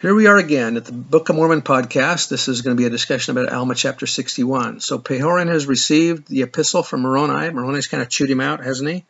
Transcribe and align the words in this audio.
Here 0.00 0.14
we 0.14 0.28
are 0.28 0.36
again 0.36 0.76
at 0.76 0.84
the 0.84 0.92
Book 0.92 1.28
of 1.28 1.34
Mormon 1.34 1.60
podcast. 1.60 2.28
This 2.28 2.46
is 2.46 2.62
going 2.62 2.76
to 2.76 2.80
be 2.80 2.86
a 2.86 2.90
discussion 2.90 3.36
about 3.36 3.52
Alma 3.52 3.74
chapter 3.74 4.06
61. 4.06 4.78
So 4.78 5.00
Pahoran 5.00 5.48
has 5.48 5.66
received 5.66 6.28
the 6.28 6.42
epistle 6.42 6.84
from 6.84 7.00
Moroni. 7.00 7.50
Moroni's 7.50 7.88
kind 7.88 8.00
of 8.00 8.08
chewed 8.08 8.30
him 8.30 8.40
out, 8.40 8.62
hasn't 8.62 8.88
he? 8.88 9.04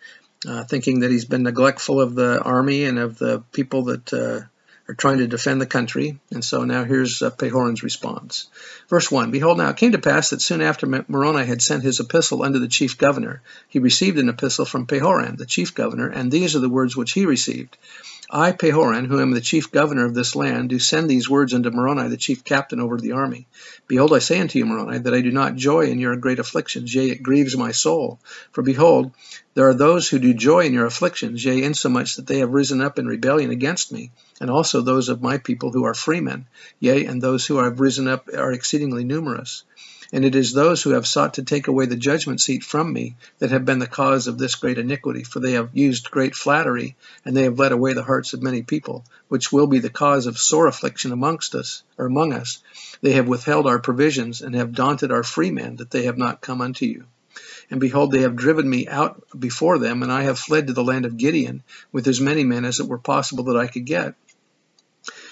Uh, 0.49 0.65
thinking 0.65 1.01
that 1.01 1.11
he's 1.11 1.27
been 1.27 1.43
neglectful 1.43 2.01
of 2.01 2.15
the 2.15 2.41
army 2.41 2.85
and 2.85 2.99
of 2.99 3.19
the 3.19 3.43
people 3.53 3.83
that 3.83 4.13
uh, 4.15 4.41
are 4.89 4.95
trying 4.95 5.19
to 5.19 5.27
defend 5.27 5.61
the 5.61 5.67
country. 5.67 6.19
And 6.31 6.43
so 6.43 6.65
now 6.65 6.85
here's 6.85 7.21
uh, 7.21 7.33
Pahoran's 7.33 7.83
response. 7.83 8.49
Verse 8.89 9.11
1 9.11 9.31
Behold, 9.31 9.59
now 9.59 9.69
it 9.69 9.77
came 9.77 9.93
to 9.93 9.99
pass 9.99 10.31
that 10.31 10.41
soon 10.41 10.63
after 10.63 10.87
Moroni 10.87 11.45
had 11.45 11.61
sent 11.61 11.83
his 11.83 12.01
epistle 12.01 12.43
unto 12.43 12.61
the 12.61 12.67
chief 12.67 12.97
governor, 12.97 13.43
he 13.69 13.79
received 13.79 14.17
an 14.19 14.31
epistle 14.31 14.65
from 14.65 14.87
Pahoran, 14.87 15.37
the 15.37 15.45
chief 15.45 15.75
governor, 15.75 16.09
and 16.09 16.33
these 16.33 16.57
are 16.57 16.61
the 16.61 16.71
words 16.71 16.97
which 16.97 17.13
he 17.13 17.27
received. 17.27 17.77
I, 18.31 18.53
Pahoran, 18.53 19.07
who 19.07 19.21
am 19.21 19.31
the 19.31 19.41
chief 19.41 19.71
governor 19.71 20.05
of 20.05 20.13
this 20.13 20.37
land, 20.37 20.69
do 20.69 20.79
send 20.79 21.09
these 21.09 21.31
words 21.31 21.55
unto 21.55 21.71
Moroni, 21.71 22.11
the 22.11 22.19
chief 22.19 22.45
captain 22.45 22.79
over 22.79 22.99
the 22.99 23.13
army. 23.13 23.47
Behold, 23.87 24.13
I 24.13 24.19
say 24.19 24.39
unto 24.39 24.59
you, 24.59 24.67
Moroni, 24.67 24.99
that 24.99 25.15
I 25.15 25.23
do 25.23 25.31
not 25.31 25.57
joy 25.57 25.87
in 25.87 25.99
your 25.99 26.15
great 26.15 26.39
afflictions, 26.39 26.95
yea, 26.95 27.09
it 27.09 27.23
grieves 27.23 27.57
my 27.57 27.73
soul. 27.73 28.21
For 28.53 28.61
behold, 28.61 29.13
there 29.55 29.67
are 29.67 29.75
those 29.75 30.11
who 30.11 30.19
do 30.19 30.35
joy 30.35 30.67
in 30.67 30.75
your 30.75 30.85
afflictions, 30.85 31.43
yea, 31.43 31.63
insomuch 31.63 32.17
that 32.17 32.27
they 32.27 32.41
have 32.41 32.53
risen 32.53 32.83
up 32.83 32.99
in 32.99 33.07
rebellion 33.07 33.51
against 33.51 33.93
me, 33.93 34.11
and 34.43 34.51
also 34.51 34.83
those 34.83 35.09
of 35.09 35.23
my 35.23 35.39
people 35.39 35.73
who 35.73 35.85
are 35.85 35.95
freemen, 35.95 36.47
yea, 36.81 37.07
and 37.07 37.23
those 37.23 37.47
who 37.47 37.57
have 37.57 37.81
risen 37.81 38.09
up 38.09 38.29
are 38.29 38.53
exceedingly 38.53 39.05
numerous. 39.05 39.65
And 40.11 40.25
it 40.25 40.35
is 40.35 40.53
those 40.53 40.83
who 40.83 40.91
have 40.91 41.07
sought 41.07 41.35
to 41.35 41.43
take 41.43 41.69
away 41.69 41.85
the 41.85 41.97
judgment 41.97 42.41
seat 42.41 42.65
from 42.65 42.93
me 42.93 43.17
that 43.41 43.51
have 43.51 43.67
been 43.67 43.79
the 43.79 43.87
cause 43.87 44.27
of 44.27 44.39
this 44.39 44.55
great 44.55 44.79
iniquity, 44.79 45.23
for 45.23 45.39
they 45.39 45.53
have 45.53 45.77
used 45.77 46.11
great 46.11 46.35
flattery, 46.35 46.97
and 47.27 47.37
they 47.37 47.43
have 47.43 47.59
led 47.59 47.73
away 47.73 47.93
the 47.93 48.03
hearts 48.03 48.33
of 48.33 48.43
many 48.43 48.63
people, 48.63 49.05
which 49.29 49.53
will 49.53 49.67
be 49.67 49.81
the 49.81 49.91
cause 49.91 50.27
of 50.27 50.39
sore 50.39 50.67
affliction 50.67 51.13
amongst 51.13 51.55
us, 51.55 51.83
or 51.99 52.07
among 52.07 52.33
us. 52.33 52.63
They 53.03 53.13
have 53.13 53.29
withheld 53.29 53.67
our 53.67 53.79
provisions, 53.79 54.41
and 54.41 54.55
have 54.55 54.73
daunted 54.73 55.13
our 55.13 55.23
freemen, 55.23 55.77
that 55.77 55.91
they 55.91 56.05
have 56.05 56.17
not 56.17 56.41
come 56.41 56.63
unto 56.63 56.87
you. 56.87 57.05
And 57.71 57.79
behold, 57.79 58.11
they 58.11 58.23
have 58.23 58.35
driven 58.35 58.69
me 58.69 58.89
out 58.89 59.23
before 59.39 59.79
them, 59.79 60.03
and 60.03 60.11
I 60.11 60.23
have 60.23 60.39
fled 60.39 60.69
to 60.69 60.73
the 60.73 60.83
land 60.83 61.05
of 61.05 61.19
Gideon, 61.19 61.63
with 61.93 62.09
as 62.09 62.19
many 62.19 62.45
men 62.45 62.65
as 62.65 62.81
it 62.81 62.89
were 62.89 62.99
possible 62.99 63.45
that 63.45 63.59
I 63.59 63.67
could 63.67 63.85
get. 63.85 64.15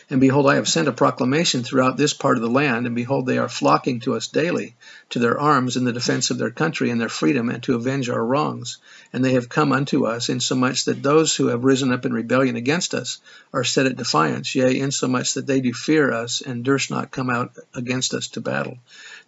And 0.09 0.21
behold, 0.21 0.47
I 0.47 0.55
have 0.55 0.69
sent 0.69 0.87
a 0.87 0.93
proclamation 0.93 1.65
throughout 1.65 1.97
this 1.97 2.15
part 2.15 2.37
of 2.37 2.43
the 2.43 2.49
land, 2.49 2.87
and 2.87 2.95
behold, 2.95 3.27
they 3.27 3.39
are 3.39 3.49
flocking 3.49 3.99
to 4.01 4.15
us 4.15 4.29
daily, 4.29 4.77
to 5.11 5.19
their 5.19 5.37
arms 5.37 5.77
in 5.77 5.83
the 5.83 5.93
defense 5.93 6.31
of 6.31 6.39
their 6.39 6.53
country 6.53 6.91
and 6.91 7.01
their 7.01 7.09
freedom, 7.09 7.49
and 7.51 7.61
to 7.65 7.75
avenge 7.75 8.09
our 8.09 8.25
wrongs. 8.25 8.79
And 9.13 9.25
they 9.25 9.33
have 9.33 9.49
come 9.49 9.73
unto 9.73 10.07
us, 10.07 10.29
insomuch 10.29 10.85
that 10.85 11.03
those 11.03 11.35
who 11.35 11.49
have 11.49 11.65
risen 11.65 11.93
up 11.93 12.07
in 12.07 12.13
rebellion 12.13 12.55
against 12.55 12.95
us 12.95 13.19
are 13.53 13.65
set 13.65 13.87
at 13.87 13.97
defiance, 13.97 14.55
yea, 14.55 14.79
insomuch 14.79 15.35
that 15.35 15.49
they 15.49 15.61
do 15.61 15.73
fear 15.73 16.13
us, 16.13 16.41
and 16.41 16.65
durst 16.65 16.89
not 16.89 17.11
come 17.11 17.29
out 17.29 17.57
against 17.75 18.15
us 18.15 18.29
to 18.29 18.41
battle. 18.41 18.79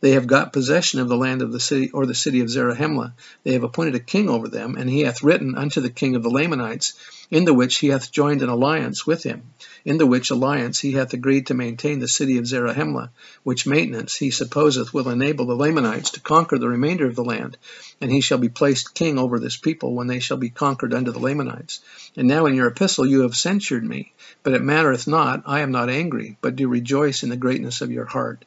They 0.00 0.12
have 0.12 0.28
got 0.28 0.52
possession 0.52 1.00
of 1.00 1.08
the 1.08 1.16
land 1.16 1.42
of 1.42 1.50
the 1.50 1.58
city, 1.58 1.90
or 1.90 2.06
the 2.06 2.14
city 2.14 2.40
of 2.40 2.50
Zarahemla. 2.50 3.14
They 3.42 3.54
have 3.54 3.64
appointed 3.64 3.96
a 3.96 4.00
king 4.00 4.28
over 4.28 4.46
them, 4.46 4.76
and 4.76 4.88
he 4.88 5.00
hath 5.00 5.24
written 5.24 5.56
unto 5.56 5.80
the 5.80 5.90
king 5.90 6.14
of 6.14 6.22
the 6.22 6.30
Lamanites, 6.30 6.94
in 7.30 7.44
the 7.44 7.54
which 7.54 7.78
he 7.78 7.88
hath 7.88 8.12
joined 8.12 8.42
an 8.42 8.48
alliance 8.48 9.06
with 9.06 9.24
him, 9.24 9.42
in 9.84 9.98
the 9.98 10.06
which 10.06 10.30
alliance 10.30 10.67
he 10.76 10.92
hath 10.92 11.14
agreed 11.14 11.46
to 11.46 11.54
maintain 11.54 12.00
the 12.00 12.08
city 12.08 12.36
of 12.36 12.46
Zarahemla, 12.46 13.08
which 13.44 13.66
maintenance 13.66 14.16
he 14.16 14.30
supposeth 14.30 14.92
will 14.92 15.08
enable 15.08 15.46
the 15.46 15.54
Lamanites 15.54 16.10
to 16.10 16.20
conquer 16.20 16.58
the 16.58 16.68
remainder 16.68 17.06
of 17.06 17.14
the 17.14 17.24
land, 17.24 17.56
and 18.00 18.10
he 18.10 18.20
shall 18.20 18.36
be 18.36 18.50
placed 18.50 18.92
king 18.92 19.18
over 19.18 19.38
this 19.38 19.56
people 19.56 19.94
when 19.94 20.08
they 20.08 20.18
shall 20.18 20.36
be 20.36 20.50
conquered 20.50 20.92
under 20.92 21.12
the 21.12 21.18
Lamanites. 21.18 21.80
And 22.16 22.28
now 22.28 22.44
in 22.44 22.54
your 22.54 22.66
epistle 22.66 23.06
you 23.06 23.20
have 23.22 23.36
censured 23.36 23.84
me, 23.84 24.12
but 24.42 24.52
it 24.52 24.62
mattereth 24.62 25.06
not, 25.06 25.44
I 25.46 25.60
am 25.60 25.70
not 25.70 25.88
angry, 25.88 26.36
but 26.42 26.56
do 26.56 26.68
rejoice 26.68 27.22
in 27.22 27.30
the 27.30 27.36
greatness 27.36 27.80
of 27.80 27.90
your 27.90 28.04
heart. 28.04 28.44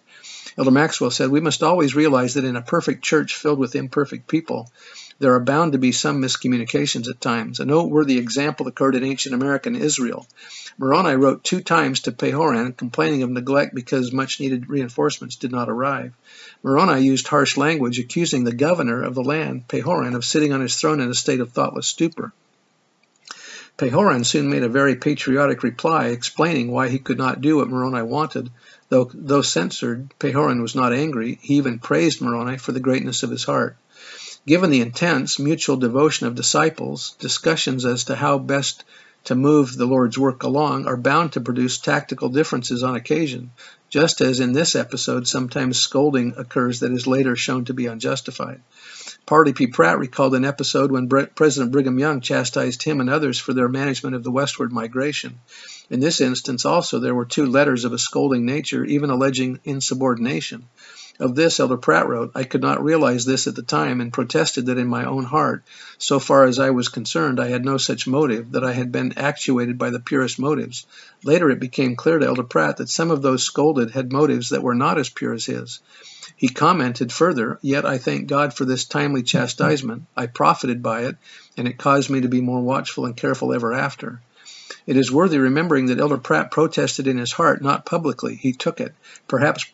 Elder 0.58 0.72
Maxwell 0.72 1.12
said, 1.12 1.30
We 1.30 1.40
must 1.40 1.64
always 1.64 1.96
realize 1.96 2.34
that 2.34 2.44
in 2.44 2.58
a 2.58 2.62
perfect 2.62 3.04
church 3.04 3.36
filled 3.36 3.58
with 3.58 3.76
imperfect 3.76 4.28
people, 4.28 4.70
there 5.22 5.36
are 5.36 5.40
bound 5.40 5.74
to 5.74 5.78
be 5.78 5.92
some 5.92 6.20
miscommunications 6.20 7.08
at 7.08 7.22
times. 7.22 7.60
A 7.60 7.66
noteworthy 7.66 8.18
example 8.18 8.68
occurred 8.68 8.96
in 8.96 9.04
ancient 9.04 9.36
American 9.36 9.76
Israel. 9.76 10.26
Moroni 10.80 11.16
wrote 11.16 11.44
two 11.44 11.62
times 11.62 12.00
to 12.02 12.12
Pahoran 12.12 12.76
complaining 12.76 13.22
of 13.22 13.30
neglect 13.30 13.76
because 13.76 14.12
much 14.12 14.40
needed 14.40 14.68
reinforcements 14.68 15.36
did 15.36 15.52
not 15.52 15.70
arrive. 15.70 16.14
Moroni 16.64 17.06
used 17.06 17.28
harsh 17.28 17.56
language 17.56 18.00
accusing 18.00 18.46
the 18.46 18.52
governor 18.52 19.04
of 19.04 19.14
the 19.14 19.24
land, 19.24 19.68
Pahoran, 19.68 20.16
of 20.16 20.26
sitting 20.26 20.54
on 20.54 20.62
his 20.62 20.76
throne 20.76 21.00
in 21.00 21.12
a 21.12 21.14
state 21.14 21.40
of 21.40 21.52
thoughtless 21.52 21.86
stupor. 21.86 22.34
Pahoran 23.78 24.26
soon 24.26 24.50
made 24.50 24.64
a 24.64 24.70
very 24.70 24.96
patriotic 24.96 25.62
reply 25.62 26.08
explaining 26.08 26.72
why 26.72 26.90
he 26.90 26.98
could 26.98 27.20
not 27.20 27.42
do 27.42 27.58
what 27.58 27.70
Moroni 27.70 28.02
wanted. 28.02 28.50
Though, 28.90 29.10
though 29.14 29.44
censored, 29.44 30.14
Pahoran 30.20 30.64
was 30.64 30.74
not 30.74 30.94
angry. 30.94 31.38
He 31.44 31.58
even 31.58 31.78
praised 31.78 32.22
Moroni 32.22 32.58
for 32.58 32.72
the 32.72 32.80
greatness 32.80 33.22
of 33.22 33.30
his 33.30 33.44
heart. 33.44 33.78
Given 34.48 34.72
the 34.72 34.82
intense 34.82 35.38
mutual 35.38 35.78
devotion 35.78 36.26
of 36.26 36.34
disciples, 36.34 37.16
discussions 37.20 37.86
as 37.86 38.06
to 38.06 38.16
how 38.16 38.40
best 38.40 38.84
to 39.26 39.36
move 39.36 39.76
the 39.76 39.86
Lord's 39.86 40.18
work 40.18 40.42
along 40.42 40.88
are 40.88 40.98
bound 40.98 41.34
to 41.34 41.42
produce 41.42 41.78
tactical 41.78 42.28
differences 42.30 42.82
on 42.82 42.96
occasion, 42.96 43.52
just 43.88 44.20
as 44.20 44.40
in 44.40 44.54
this 44.54 44.76
episode 44.76 45.28
sometimes 45.28 45.80
scolding 45.80 46.34
occurs 46.38 46.80
that 46.80 46.92
is 46.92 47.06
later 47.06 47.36
shown 47.36 47.66
to 47.66 47.74
be 47.76 47.86
unjustified. 47.86 48.62
Parley 49.28 49.54
P. 49.54 49.68
Pratt 49.68 50.00
recalled 50.00 50.34
an 50.34 50.44
episode 50.44 50.92
when 50.92 51.08
President 51.08 51.72
Brigham 51.72 52.00
Young 52.00 52.20
chastised 52.20 52.82
him 52.82 53.00
and 53.00 53.12
others 53.12 53.38
for 53.38 53.54
their 53.54 53.70
management 53.70 54.16
of 54.16 54.24
the 54.24 54.32
westward 54.32 54.72
migration. 54.72 55.40
In 55.92 56.00
this 56.00 56.20
instance 56.20 56.66
also 56.66 56.98
there 56.98 57.14
were 57.14 57.26
two 57.26 57.46
letters 57.46 57.86
of 57.86 57.94
a 57.94 58.00
scolding 58.00 58.46
nature, 58.48 58.84
even 58.84 59.12
alleging 59.12 59.60
insubordination. 59.64 60.66
Of 61.22 61.36
this, 61.36 61.60
Elder 61.60 61.78
Pratt 61.78 62.10
wrote, 62.10 62.32
I 62.34 62.46
could 62.46 62.64
not 62.64 62.84
realize 62.84 63.26
this 63.26 63.46
at 63.46 63.54
the 63.54 63.62
time 63.62 64.02
and 64.02 64.12
protested 64.12 64.66
that 64.66 64.80
in 64.80 64.88
my 64.88 65.06
own 65.06 65.24
heart, 65.24 65.64
so 66.00 66.18
far 66.18 66.46
as 66.46 66.58
I 66.58 66.72
was 66.72 66.90
concerned, 66.90 67.40
I 67.40 67.50
had 67.50 67.64
no 67.64 67.78
such 67.78 68.08
motive, 68.08 68.54
that 68.54 68.64
I 68.64 68.74
had 68.74 68.92
been 68.92 69.14
actuated 69.16 69.78
by 69.78 69.92
the 69.92 70.00
purest 70.00 70.40
motives. 70.40 70.88
Later 71.24 71.52
it 71.52 71.60
became 71.60 71.96
clear 71.96 72.18
to 72.18 72.26
Elder 72.26 72.42
Pratt 72.42 72.78
that 72.78 72.90
some 72.90 73.12
of 73.12 73.22
those 73.22 73.44
scolded 73.44 73.92
had 73.92 74.12
motives 74.12 74.50
that 74.50 74.64
were 74.64 74.74
not 74.74 74.98
as 74.98 75.10
pure 75.10 75.34
as 75.34 75.46
his. 75.46 75.80
He 76.36 76.50
commented 76.50 77.14
further, 77.14 77.60
Yet 77.62 77.86
I 77.86 78.00
thank 78.00 78.28
God 78.28 78.56
for 78.56 78.66
this 78.66 78.86
timely 78.86 79.22
chastisement. 79.22 80.06
I 80.18 80.26
profited 80.26 80.82
by 80.82 81.02
it, 81.02 81.18
and 81.56 81.68
it 81.68 81.78
caused 81.78 82.10
me 82.10 82.22
to 82.22 82.30
be 82.30 82.42
more 82.42 82.62
watchful 82.62 83.06
and 83.06 83.16
careful 83.16 83.54
ever 83.54 83.74
after. 83.74 84.22
It 84.88 84.98
is 84.98 85.12
worthy 85.12 85.38
remembering 85.38 85.86
that 85.88 86.00
Elder 86.00 86.18
Pratt 86.18 86.50
protested 86.50 87.08
in 87.08 87.18
his 87.18 87.32
heart, 87.32 87.62
not 87.62 87.86
publicly. 87.86 88.36
He 88.36 88.54
took 88.54 88.82
it. 88.82 88.94
Perhaps 89.28 89.66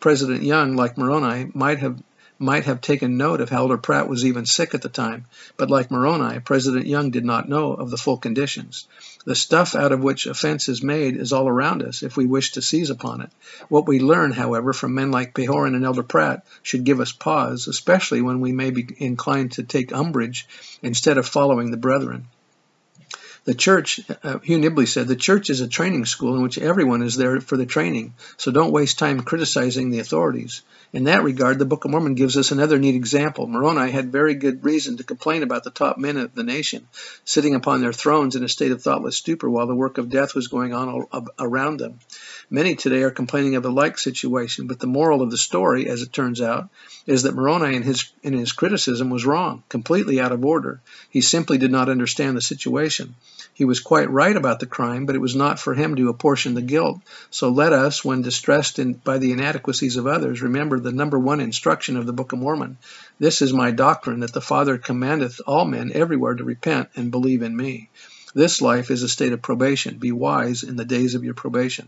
President 0.00 0.42
Young, 0.42 0.76
like 0.76 0.98
Moroni, 0.98 1.50
might 1.54 1.78
have 1.78 2.02
might 2.42 2.64
have 2.64 2.80
taken 2.80 3.18
note 3.18 3.42
of 3.42 3.50
how 3.50 3.58
Elder 3.58 3.76
Pratt 3.76 4.08
was 4.08 4.24
even 4.24 4.46
sick 4.46 4.74
at 4.74 4.80
the 4.80 4.88
time, 4.88 5.26
but 5.58 5.68
like 5.68 5.90
Moroni, 5.90 6.40
President 6.40 6.86
Young 6.86 7.10
did 7.10 7.24
not 7.24 7.50
know 7.50 7.74
of 7.74 7.90
the 7.90 7.98
full 7.98 8.16
conditions. 8.16 8.88
The 9.26 9.34
stuff 9.34 9.74
out 9.74 9.92
of 9.92 10.02
which 10.02 10.26
offense 10.26 10.66
is 10.66 10.82
made 10.82 11.16
is 11.16 11.34
all 11.34 11.46
around 11.46 11.82
us 11.82 12.02
if 12.02 12.16
we 12.16 12.24
wish 12.24 12.52
to 12.52 12.62
seize 12.62 12.88
upon 12.88 13.20
it. 13.20 13.30
What 13.68 13.86
we 13.86 14.00
learn, 14.00 14.32
however, 14.32 14.72
from 14.72 14.94
men 14.94 15.10
like 15.10 15.34
Pahoran 15.34 15.74
and 15.74 15.84
Elder 15.84 16.02
Pratt 16.02 16.46
should 16.62 16.84
give 16.84 17.00
us 17.00 17.12
pause, 17.12 17.68
especially 17.68 18.22
when 18.22 18.40
we 18.40 18.52
may 18.52 18.70
be 18.70 18.88
inclined 18.96 19.52
to 19.52 19.62
take 19.62 19.92
umbrage 19.92 20.48
instead 20.82 21.18
of 21.18 21.28
following 21.28 21.70
the 21.70 21.76
brethren. 21.76 22.26
The 23.44 23.54
church, 23.54 24.00
uh, 24.22 24.38
Hugh 24.40 24.58
Nibley 24.58 24.86
said, 24.86 25.08
the 25.08 25.16
church 25.16 25.48
is 25.48 25.60
a 25.60 25.68
training 25.68 26.04
school 26.04 26.36
in 26.36 26.42
which 26.42 26.58
everyone 26.58 27.02
is 27.02 27.16
there 27.16 27.40
for 27.40 27.56
the 27.56 27.64
training, 27.64 28.14
so 28.36 28.50
don't 28.50 28.72
waste 28.72 28.98
time 28.98 29.20
criticizing 29.22 29.90
the 29.90 30.00
authorities. 30.00 30.62
In 30.92 31.04
that 31.04 31.24
regard, 31.24 31.58
the 31.58 31.64
Book 31.64 31.84
of 31.84 31.90
Mormon 31.90 32.16
gives 32.16 32.36
us 32.36 32.50
another 32.50 32.78
neat 32.78 32.96
example. 32.96 33.46
Moroni 33.46 33.90
had 33.90 34.12
very 34.12 34.34
good 34.34 34.64
reason 34.64 34.98
to 34.98 35.04
complain 35.04 35.42
about 35.42 35.64
the 35.64 35.70
top 35.70 35.96
men 35.96 36.16
of 36.16 36.34
the 36.34 36.42
nation, 36.42 36.86
sitting 37.24 37.54
upon 37.54 37.80
their 37.80 37.92
thrones 37.92 38.36
in 38.36 38.44
a 38.44 38.48
state 38.48 38.72
of 38.72 38.82
thoughtless 38.82 39.16
stupor 39.16 39.48
while 39.48 39.66
the 39.66 39.74
work 39.74 39.98
of 39.98 40.10
death 40.10 40.34
was 40.34 40.48
going 40.48 40.74
on 40.74 40.88
all 40.88 41.28
around 41.38 41.78
them. 41.78 42.00
Many 42.52 42.74
today 42.74 43.04
are 43.04 43.12
complaining 43.12 43.54
of 43.54 43.64
a 43.64 43.68
like 43.68 43.96
situation, 43.96 44.66
but 44.66 44.80
the 44.80 44.88
moral 44.88 45.22
of 45.22 45.30
the 45.30 45.38
story, 45.38 45.88
as 45.88 46.02
it 46.02 46.12
turns 46.12 46.40
out, 46.40 46.68
is 47.06 47.22
that 47.22 47.36
Moroni 47.36 47.76
in 47.76 47.84
his 47.84 48.10
in 48.24 48.32
his 48.32 48.50
criticism 48.50 49.08
was 49.08 49.24
wrong, 49.24 49.62
completely 49.68 50.20
out 50.20 50.32
of 50.32 50.44
order. 50.44 50.80
He 51.08 51.20
simply 51.20 51.58
did 51.58 51.70
not 51.70 51.88
understand 51.88 52.36
the 52.36 52.42
situation. 52.42 53.14
He 53.54 53.64
was 53.64 53.78
quite 53.78 54.10
right 54.10 54.34
about 54.34 54.58
the 54.58 54.66
crime, 54.66 55.06
but 55.06 55.14
it 55.14 55.20
was 55.20 55.36
not 55.36 55.60
for 55.60 55.74
him 55.74 55.94
to 55.94 56.08
apportion 56.08 56.54
the 56.54 56.60
guilt. 56.60 57.00
So 57.30 57.50
let 57.50 57.72
us, 57.72 58.04
when 58.04 58.22
distressed 58.22 58.80
in, 58.80 58.94
by 58.94 59.18
the 59.18 59.30
inadequacies 59.30 59.96
of 59.96 60.08
others, 60.08 60.42
remember 60.42 60.80
the 60.80 60.90
number 60.90 61.20
one 61.20 61.38
instruction 61.38 61.96
of 61.96 62.04
the 62.04 62.12
Book 62.12 62.32
of 62.32 62.40
Mormon. 62.40 62.78
This 63.20 63.42
is 63.42 63.52
my 63.52 63.70
doctrine 63.70 64.20
that 64.20 64.32
the 64.32 64.40
Father 64.40 64.76
commandeth 64.76 65.40
all 65.46 65.66
men 65.66 65.92
everywhere 65.94 66.34
to 66.34 66.42
repent 66.42 66.88
and 66.96 67.12
believe 67.12 67.42
in 67.42 67.56
me. 67.56 67.90
This 68.34 68.60
life 68.60 68.90
is 68.90 69.04
a 69.04 69.08
state 69.08 69.32
of 69.32 69.40
probation. 69.40 69.98
Be 69.98 70.10
wise 70.10 70.64
in 70.64 70.74
the 70.74 70.84
days 70.84 71.14
of 71.14 71.22
your 71.22 71.34
probation. 71.34 71.86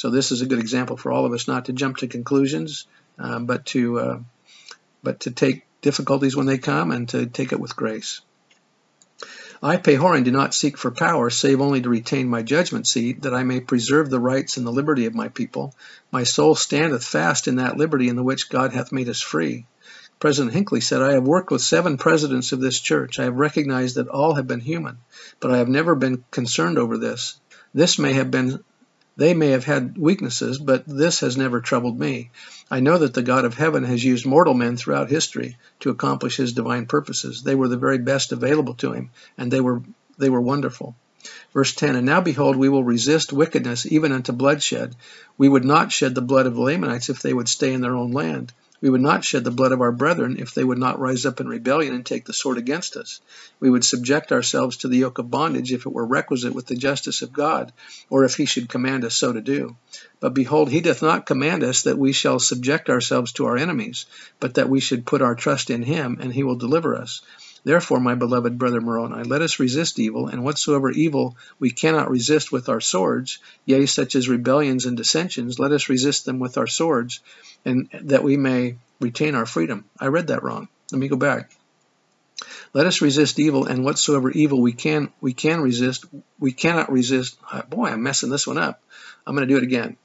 So 0.00 0.08
this 0.08 0.32
is 0.32 0.40
a 0.40 0.46
good 0.46 0.60
example 0.60 0.96
for 0.96 1.12
all 1.12 1.26
of 1.26 1.34
us 1.34 1.46
not 1.46 1.66
to 1.66 1.74
jump 1.74 1.98
to 1.98 2.08
conclusions, 2.08 2.86
uh, 3.18 3.38
but 3.38 3.66
to 3.66 4.00
uh, 4.00 4.18
but 5.02 5.20
to 5.20 5.30
take 5.30 5.66
difficulties 5.82 6.34
when 6.34 6.46
they 6.46 6.56
come 6.56 6.90
and 6.90 7.06
to 7.10 7.26
take 7.26 7.52
it 7.52 7.60
with 7.60 7.76
grace. 7.76 8.22
I, 9.62 9.76
Pahoran, 9.76 10.24
do 10.24 10.30
not 10.30 10.54
seek 10.54 10.78
for 10.78 10.90
power, 10.90 11.28
save 11.28 11.60
only 11.60 11.82
to 11.82 11.90
retain 11.90 12.30
my 12.30 12.40
judgment 12.40 12.86
seat, 12.86 13.20
that 13.24 13.34
I 13.34 13.42
may 13.42 13.60
preserve 13.60 14.08
the 14.08 14.18
rights 14.18 14.56
and 14.56 14.66
the 14.66 14.72
liberty 14.72 15.04
of 15.04 15.14
my 15.14 15.28
people. 15.28 15.74
My 16.10 16.24
soul 16.24 16.54
standeth 16.54 17.04
fast 17.04 17.46
in 17.46 17.56
that 17.56 17.76
liberty 17.76 18.08
in 18.08 18.16
the 18.16 18.22
which 18.22 18.48
God 18.48 18.72
hath 18.72 18.92
made 18.92 19.10
us 19.10 19.20
free. 19.20 19.66
President 20.18 20.54
Hinckley 20.54 20.80
said, 20.80 21.02
I 21.02 21.12
have 21.12 21.24
worked 21.24 21.50
with 21.50 21.60
seven 21.60 21.98
presidents 21.98 22.52
of 22.52 22.60
this 22.60 22.80
church. 22.80 23.18
I 23.18 23.24
have 23.24 23.36
recognized 23.36 23.96
that 23.96 24.08
all 24.08 24.36
have 24.36 24.46
been 24.46 24.60
human, 24.60 24.96
but 25.40 25.50
I 25.50 25.58
have 25.58 25.68
never 25.68 25.94
been 25.94 26.24
concerned 26.30 26.78
over 26.78 26.96
this. 26.96 27.38
This 27.74 27.98
may 27.98 28.14
have 28.14 28.30
been 28.30 28.64
they 29.16 29.34
may 29.34 29.48
have 29.48 29.64
had 29.64 29.98
weaknesses, 29.98 30.58
but 30.58 30.84
this 30.86 31.20
has 31.20 31.36
never 31.36 31.60
troubled 31.60 31.98
me. 31.98 32.30
I 32.70 32.80
know 32.80 32.98
that 32.98 33.14
the 33.14 33.22
God 33.22 33.44
of 33.44 33.54
heaven 33.54 33.84
has 33.84 34.04
used 34.04 34.24
mortal 34.24 34.54
men 34.54 34.76
throughout 34.76 35.10
history 35.10 35.56
to 35.80 35.90
accomplish 35.90 36.36
his 36.36 36.52
divine 36.52 36.86
purposes. 36.86 37.42
They 37.42 37.54
were 37.54 37.68
the 37.68 37.76
very 37.76 37.98
best 37.98 38.32
available 38.32 38.74
to 38.74 38.92
him, 38.92 39.10
and 39.36 39.50
they 39.50 39.60
were 39.60 39.82
they 40.18 40.30
were 40.30 40.40
wonderful. 40.40 40.96
Verse 41.52 41.74
10 41.74 41.96
And 41.96 42.06
now 42.06 42.20
behold, 42.20 42.56
we 42.56 42.68
will 42.68 42.84
resist 42.84 43.32
wickedness 43.32 43.84
even 43.84 44.12
unto 44.12 44.32
bloodshed. 44.32 44.96
We 45.36 45.48
would 45.48 45.64
not 45.64 45.92
shed 45.92 46.14
the 46.14 46.22
blood 46.22 46.46
of 46.46 46.54
the 46.54 46.62
Lamanites 46.62 47.10
if 47.10 47.20
they 47.20 47.34
would 47.34 47.48
stay 47.48 47.72
in 47.72 47.80
their 47.80 47.96
own 47.96 48.12
land. 48.12 48.52
We 48.80 48.88
would 48.88 49.02
not 49.02 49.24
shed 49.24 49.44
the 49.44 49.50
blood 49.50 49.72
of 49.72 49.82
our 49.82 49.92
brethren 49.92 50.36
if 50.38 50.54
they 50.54 50.64
would 50.64 50.78
not 50.78 50.98
rise 50.98 51.26
up 51.26 51.40
in 51.40 51.48
rebellion 51.48 51.94
and 51.94 52.04
take 52.04 52.24
the 52.24 52.32
sword 52.32 52.56
against 52.56 52.96
us. 52.96 53.20
We 53.60 53.68
would 53.68 53.84
subject 53.84 54.32
ourselves 54.32 54.78
to 54.78 54.88
the 54.88 54.96
yoke 54.96 55.18
of 55.18 55.30
bondage 55.30 55.72
if 55.72 55.84
it 55.84 55.92
were 55.92 56.06
requisite 56.06 56.54
with 56.54 56.66
the 56.66 56.76
justice 56.76 57.20
of 57.20 57.32
God, 57.32 57.72
or 58.08 58.24
if 58.24 58.36
he 58.36 58.46
should 58.46 58.70
command 58.70 59.04
us 59.04 59.14
so 59.14 59.32
to 59.32 59.40
do. 59.42 59.76
But 60.18 60.32
behold, 60.32 60.70
he 60.70 60.80
doth 60.80 61.02
not 61.02 61.26
command 61.26 61.62
us 61.62 61.82
that 61.82 61.98
we 61.98 62.12
shall 62.12 62.38
subject 62.38 62.88
ourselves 62.88 63.32
to 63.32 63.46
our 63.46 63.56
enemies, 63.58 64.06
but 64.38 64.54
that 64.54 64.70
we 64.70 64.80
should 64.80 65.04
put 65.04 65.20
our 65.20 65.34
trust 65.34 65.68
in 65.68 65.82
him, 65.82 66.18
and 66.20 66.32
he 66.32 66.42
will 66.42 66.56
deliver 66.56 66.96
us. 66.96 67.20
Therefore, 67.64 68.00
my 68.00 68.14
beloved 68.14 68.58
brother 68.58 68.80
Moroni, 68.80 69.24
let 69.24 69.42
us 69.42 69.60
resist 69.60 69.98
evil, 69.98 70.28
and 70.28 70.44
whatsoever 70.44 70.90
evil 70.90 71.36
we 71.58 71.70
cannot 71.70 72.10
resist 72.10 72.50
with 72.50 72.68
our 72.68 72.80
swords, 72.80 73.38
yea, 73.66 73.86
such 73.86 74.14
as 74.14 74.28
rebellions 74.28 74.86
and 74.86 74.96
dissensions, 74.96 75.58
let 75.58 75.72
us 75.72 75.88
resist 75.88 76.24
them 76.24 76.38
with 76.38 76.56
our 76.56 76.66
swords, 76.66 77.20
and 77.64 77.88
that 78.02 78.24
we 78.24 78.36
may 78.36 78.76
retain 79.00 79.34
our 79.34 79.46
freedom. 79.46 79.84
I 79.98 80.06
read 80.06 80.28
that 80.28 80.42
wrong. 80.42 80.68
Let 80.90 80.98
me 80.98 81.08
go 81.08 81.16
back. 81.16 81.50
Let 82.72 82.86
us 82.86 83.02
resist 83.02 83.38
evil, 83.38 83.66
and 83.66 83.84
whatsoever 83.84 84.30
evil 84.30 84.60
we 84.62 84.72
can 84.72 85.12
we 85.20 85.34
can 85.34 85.60
resist, 85.60 86.06
we 86.38 86.52
cannot 86.52 86.90
resist. 86.90 87.36
Ah, 87.52 87.62
boy, 87.68 87.88
I'm 87.88 88.02
messing 88.02 88.30
this 88.30 88.46
one 88.46 88.58
up. 88.58 88.80
I'm 89.26 89.34
going 89.34 89.46
to 89.46 89.52
do 89.52 89.58
it 89.58 89.64
again. 89.64 89.96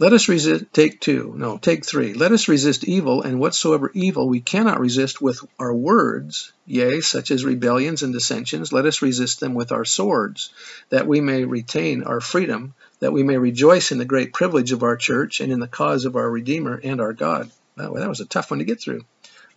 Let 0.00 0.12
us 0.12 0.28
resist, 0.28 0.66
take 0.72 1.00
two, 1.00 1.34
no, 1.36 1.58
take 1.58 1.84
three. 1.84 2.14
Let 2.14 2.30
us 2.30 2.46
resist 2.46 2.84
evil, 2.84 3.22
and 3.22 3.40
whatsoever 3.40 3.90
evil 3.94 4.28
we 4.28 4.40
cannot 4.40 4.78
resist 4.78 5.20
with 5.20 5.44
our 5.58 5.74
words, 5.74 6.52
yea, 6.66 7.00
such 7.00 7.32
as 7.32 7.44
rebellions 7.44 8.04
and 8.04 8.12
dissensions, 8.12 8.72
let 8.72 8.86
us 8.86 9.02
resist 9.02 9.40
them 9.40 9.54
with 9.54 9.72
our 9.72 9.84
swords, 9.84 10.50
that 10.90 11.08
we 11.08 11.20
may 11.20 11.44
retain 11.44 12.04
our 12.04 12.20
freedom, 12.20 12.74
that 13.00 13.12
we 13.12 13.24
may 13.24 13.38
rejoice 13.38 13.90
in 13.90 13.98
the 13.98 14.04
great 14.04 14.32
privilege 14.32 14.70
of 14.70 14.84
our 14.84 14.96
church 14.96 15.40
and 15.40 15.50
in 15.50 15.58
the 15.58 15.66
cause 15.66 16.04
of 16.04 16.14
our 16.14 16.30
Redeemer 16.30 16.80
and 16.82 17.00
our 17.00 17.12
God. 17.12 17.50
Well, 17.76 17.94
that 17.94 18.08
was 18.08 18.20
a 18.20 18.24
tough 18.24 18.52
one 18.52 18.58
to 18.58 18.64
get 18.64 18.80
through. 18.80 19.04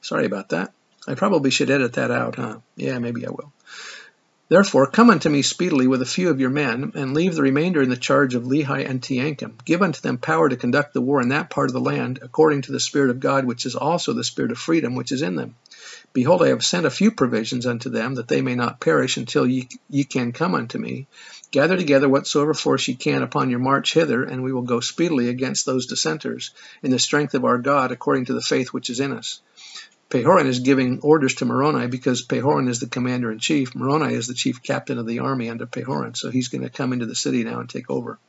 Sorry 0.02 0.26
about 0.26 0.50
that. 0.50 0.74
I 1.08 1.14
probably 1.14 1.52
should 1.52 1.70
edit 1.70 1.94
that 1.94 2.10
out, 2.10 2.36
huh? 2.36 2.58
Yeah, 2.76 2.98
maybe 2.98 3.28
I 3.28 3.30
will. 3.30 3.52
Therefore, 4.52 4.86
come 4.86 5.10
unto 5.10 5.30
me 5.30 5.44
speedily 5.44 5.88
with 5.88 6.02
a 6.02 6.06
few 6.06 6.28
of 6.28 6.42
your 6.42 6.50
men, 6.50 6.92
and 6.94 7.14
leave 7.14 7.36
the 7.36 7.42
remainder 7.42 7.82
in 7.82 7.90
the 7.90 7.96
charge 7.96 8.36
of 8.36 8.44
Lehi 8.44 8.86
and 8.86 9.02
Teancum. 9.02 9.54
Give 9.64 9.82
unto 9.82 10.02
them 10.02 10.18
power 10.18 10.50
to 10.50 10.58
conduct 10.58 10.94
the 10.94 11.00
war 11.00 11.22
in 11.22 11.30
that 11.30 11.50
part 11.50 11.70
of 11.70 11.74
the 11.74 11.80
land, 11.80 12.20
according 12.22 12.64
to 12.64 12.74
the 12.74 12.80
Spirit 12.82 13.12
of 13.12 13.22
God, 13.22 13.46
which 13.46 13.66
is 13.66 13.78
also 13.78 14.12
the 14.12 14.26
Spirit 14.26 14.52
of 14.52 14.58
freedom 14.58 14.94
which 14.94 15.14
is 15.14 15.22
in 15.22 15.38
them. 15.38 15.56
Behold, 16.12 16.44
I 16.44 16.50
have 16.50 16.66
sent 16.66 16.86
a 16.86 16.90
few 16.90 17.12
provisions 17.12 17.66
unto 17.66 17.90
them, 17.90 18.16
that 18.16 18.28
they 18.28 18.42
may 18.42 18.56
not 18.56 18.82
perish 18.82 19.16
until 19.16 19.48
ye, 19.48 19.70
ye 19.90 20.04
can 20.04 20.34
come 20.34 20.54
unto 20.54 20.78
me. 20.78 21.08
Gather 21.52 21.78
together 21.78 22.10
whatsoever 22.10 22.54
force 22.54 22.86
ye 22.90 22.96
can 22.96 23.24
upon 23.24 23.52
your 23.52 23.60
march 23.60 23.94
hither, 23.94 24.22
and 24.22 24.44
we 24.44 24.52
will 24.52 24.64
go 24.64 24.82
speedily 24.82 25.30
against 25.30 25.66
those 25.66 25.86
dissenters, 25.86 26.52
in 26.84 26.92
the 26.92 27.00
strength 27.00 27.36
of 27.36 27.46
our 27.46 27.58
God, 27.58 27.94
according 27.94 28.26
to 28.26 28.34
the 28.34 28.42
faith 28.42 28.74
which 28.74 28.90
is 28.90 29.00
in 29.00 29.14
us. 29.14 29.40
Pahoran 30.12 30.48
is 30.48 30.60
giving 30.60 31.00
orders 31.00 31.36
to 31.36 31.46
Moroni 31.46 31.88
because 31.88 32.26
Pahoran 32.26 32.68
is 32.68 32.82
the 32.82 32.88
commander 32.88 33.32
in 33.32 33.40
chief. 33.40 33.74
Moroni 33.74 34.14
is 34.14 34.28
the 34.28 34.34
chief 34.34 34.62
captain 34.62 34.98
of 34.98 35.08
the 35.08 35.20
army 35.20 35.50
under 35.50 35.66
Pahoran, 35.66 36.18
so 36.18 36.30
he's 36.30 36.50
going 36.50 36.64
to 36.64 36.70
come 36.70 36.92
into 36.92 37.06
the 37.06 37.16
city 37.16 37.46
now 37.46 37.62
and 37.62 37.70
take 37.70 37.90
over. 37.90 38.20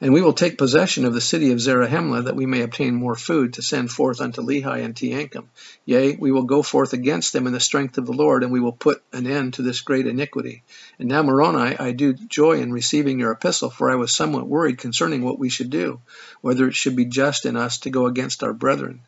And 0.00 0.14
we 0.14 0.22
will 0.22 0.32
take 0.32 0.56
possession 0.56 1.04
of 1.04 1.12
the 1.12 1.20
city 1.20 1.52
of 1.52 1.58
Zarahemla, 1.60 2.24
that 2.24 2.36
we 2.36 2.46
may 2.46 2.62
obtain 2.62 2.94
more 2.94 3.16
food 3.16 3.52
to 3.54 3.62
send 3.62 3.90
forth 3.90 4.22
unto 4.22 4.40
Lehi 4.40 4.82
and 4.82 4.94
Teancum. 4.94 5.44
Yea, 5.84 6.16
we 6.16 6.32
will 6.32 6.44
go 6.44 6.62
forth 6.62 6.94
against 6.94 7.34
them 7.34 7.46
in 7.46 7.52
the 7.52 7.60
strength 7.60 7.98
of 7.98 8.06
the 8.06 8.14
Lord, 8.14 8.42
and 8.42 8.50
we 8.50 8.60
will 8.60 8.72
put 8.72 9.02
an 9.12 9.26
end 9.26 9.54
to 9.54 9.62
this 9.62 9.82
great 9.82 10.06
iniquity. 10.06 10.62
And 10.98 11.10
now, 11.10 11.22
Moroni, 11.22 11.76
I 11.76 11.92
do 11.92 12.14
joy 12.14 12.62
in 12.62 12.72
receiving 12.72 13.18
your 13.18 13.32
epistle, 13.32 13.68
for 13.68 13.90
I 13.90 13.96
was 13.96 14.14
somewhat 14.14 14.46
worried 14.46 14.78
concerning 14.78 15.22
what 15.22 15.38
we 15.38 15.50
should 15.50 15.68
do, 15.68 16.00
whether 16.40 16.66
it 16.66 16.74
should 16.74 16.96
be 16.96 17.04
just 17.04 17.44
in 17.44 17.58
us 17.58 17.80
to 17.80 17.90
go 17.90 18.06
against 18.06 18.42
our 18.42 18.54
brethren. 18.54 19.02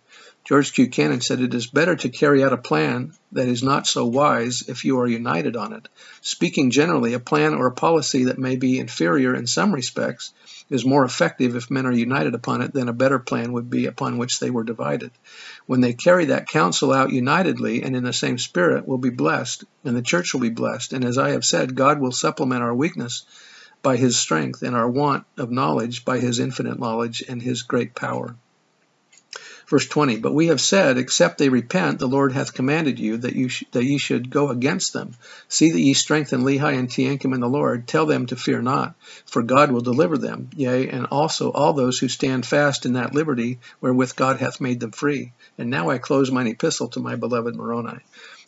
George 0.45 0.73
Q. 0.73 0.89
Cannon 0.89 1.21
said 1.21 1.41
it 1.41 1.55
is 1.55 1.69
better 1.69 1.95
to 1.95 2.09
carry 2.09 2.43
out 2.43 2.53
a 2.53 2.57
plan 2.57 3.13
that 3.31 3.47
is 3.47 3.63
not 3.63 3.87
so 3.87 4.05
wise 4.07 4.65
if 4.69 4.85
you 4.85 4.99
are 4.99 5.07
united 5.07 5.57
on 5.57 5.73
it. 5.73 5.89
Speaking 6.21 6.73
generally, 6.73 7.15
a 7.15 7.21
plan 7.21 7.55
or 7.55 7.69
a 7.69 7.73
policy 7.73 8.25
that 8.25 8.41
may 8.41 8.57
be 8.57 8.81
inferior 8.81 9.37
in 9.37 9.47
some 9.47 9.73
respects 9.73 10.33
is 10.69 10.85
more 10.85 11.05
effective 11.05 11.55
if 11.55 11.71
men 11.71 11.87
are 11.87 11.93
united 11.93 12.35
upon 12.35 12.61
it 12.61 12.73
than 12.73 12.89
a 12.89 12.93
better 12.93 13.21
plan 13.21 13.53
would 13.53 13.71
be 13.71 13.87
upon 13.87 14.19
which 14.19 14.41
they 14.41 14.51
were 14.51 14.65
divided. 14.65 15.13
When 15.67 15.81
they 15.81 15.93
carry 15.93 16.25
that 16.27 16.49
counsel 16.49 16.93
out 16.93 17.13
unitedly 17.13 17.85
and 17.85 17.95
in 17.95 18.03
the 18.03 18.13
same 18.13 18.39
spirit, 18.39 18.87
will 18.87 18.99
be 18.99 19.11
blessed, 19.11 19.63
and 19.85 19.97
the 19.97 20.03
church 20.03 20.35
will 20.35 20.41
be 20.41 20.51
blessed. 20.51 20.93
And 20.93 21.05
as 21.05 21.19
I 21.19 21.31
have 21.31 21.45
said, 21.45 21.77
God 21.77 22.01
will 22.01 22.11
supplement 22.11 22.63
our 22.63 22.75
weakness 22.75 23.25
by 23.81 23.97
his 23.97 24.19
strength 24.19 24.63
and 24.63 24.75
our 24.75 24.89
want 24.89 25.25
of 25.37 25.53
knowledge 25.53 26.05
by 26.05 26.19
his 26.19 26.41
infinite 26.41 26.81
knowledge 26.81 27.23
and 27.29 27.41
his 27.41 27.63
great 27.63 27.95
power. 27.95 28.35
Verse 29.73 29.89
20, 29.89 30.19
But 30.19 30.35
we 30.35 30.49
have 30.49 30.61
said, 30.61 30.99
Except 30.99 31.39
they 31.39 31.49
repent, 31.49 31.99
the 31.99 32.07
Lord 32.07 32.33
hath 32.33 32.53
commanded 32.53 32.99
you 32.99 33.17
that 33.17 33.35
you 33.35 33.49
sh- 33.49 33.65
that 33.73 33.83
ye 33.83 33.97
should 33.97 34.29
go 34.29 34.51
against 34.51 34.93
them. 34.93 35.15
See 35.49 35.71
that 35.71 35.81
ye 35.81 35.95
strengthen 35.95 36.43
Lehi 36.43 36.79
and 36.79 36.91
Teancum 36.91 37.33
in 37.33 37.41
the 37.41 37.49
Lord. 37.49 37.89
Tell 37.89 38.05
them 38.05 38.27
to 38.27 38.37
fear 38.37 38.61
not, 38.61 38.95
for 39.25 39.43
God 39.43 39.73
will 39.73 39.81
deliver 39.81 40.19
them, 40.19 40.51
yea, 40.55 40.91
and 40.91 41.07
also 41.07 41.51
all 41.51 41.73
those 41.73 41.99
who 41.99 42.09
stand 42.09 42.45
fast 42.45 42.85
in 42.85 42.93
that 42.93 43.15
liberty 43.15 43.61
wherewith 43.81 44.15
God 44.15 44.41
hath 44.41 44.61
made 44.61 44.79
them 44.79 44.93
free. 44.93 45.33
And 45.57 45.71
now 45.71 45.89
I 45.89 45.97
close 45.97 46.31
mine 46.31 46.49
epistle 46.49 46.89
to 46.89 47.01
my 47.01 47.17
beloved 47.17 47.57
Moroni. 47.57 48.01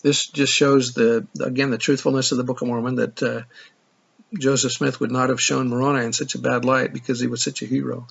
This 0.03 0.27
just 0.27 0.53
shows 0.53 0.93
the 0.93 1.27
again 1.41 1.71
the 1.71 1.79
truthfulness 1.79 2.33
of 2.33 2.37
the 2.37 2.45
Book 2.45 2.61
of 2.61 2.69
Mormon 2.69 2.97
that 2.97 3.23
uh, 3.23 3.43
Joseph 4.39 4.73
Smith 4.73 5.01
would 5.01 5.11
not 5.11 5.31
have 5.31 5.41
shown 5.41 5.71
Moroni 5.71 6.05
in 6.05 6.13
such 6.13 6.35
a 6.35 6.39
bad 6.39 6.67
light 6.67 6.93
because 6.93 7.19
he 7.19 7.29
was 7.29 7.43
such 7.43 7.63
a 7.63 7.67
hero. 7.67 8.09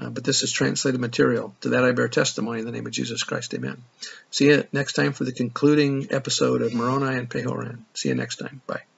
Uh, 0.00 0.08
but 0.08 0.24
this 0.24 0.42
is 0.42 0.52
translated 0.52 1.00
material. 1.00 1.54
To 1.60 1.70
that 1.70 1.84
I 1.84 1.92
bear 1.92 2.08
testimony 2.08 2.60
in 2.60 2.66
the 2.66 2.72
name 2.72 2.86
of 2.86 2.92
Jesus 2.92 3.22
Christ. 3.22 3.54
Amen. 3.54 3.82
See 4.30 4.46
you 4.46 4.64
next 4.72 4.94
time 4.94 5.12
for 5.12 5.24
the 5.24 5.32
concluding 5.32 6.08
episode 6.10 6.62
of 6.62 6.72
Moroni 6.72 7.18
and 7.18 7.28
Pahoran. 7.28 7.80
See 7.94 8.08
you 8.08 8.14
next 8.14 8.36
time. 8.36 8.62
Bye. 8.66 8.89